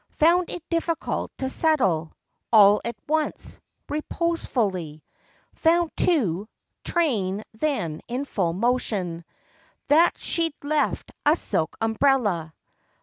[0.17, 2.11] Found it difficult to settle,
[2.51, 5.03] All at once, reposefully.
[5.53, 9.23] Found too—train then in full motion—
[9.89, 12.55] That she'd left a silk umbrella.